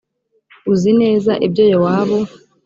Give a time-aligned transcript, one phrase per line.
[0.71, 2.17] uzi neza ibyo yowabu